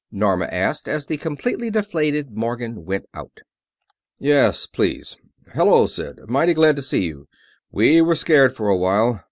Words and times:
Norma 0.11 0.45
asked, 0.47 0.87
as 0.89 1.05
the 1.05 1.15
completely 1.15 1.69
deflated 1.69 2.31
Morgan 2.31 2.85
went 2.85 3.05
out. 3.13 3.41
"Yes, 4.19 4.65
please.... 4.65 5.15
Hello, 5.53 5.85
Sid; 5.85 6.21
mighty 6.27 6.55
glad 6.55 6.75
to 6.77 6.81
see 6.81 7.03
you 7.03 7.27
we 7.71 8.01
were 8.01 8.15
scared 8.15 8.55
for 8.55 8.67
a 8.67 8.75
while. 8.77 9.19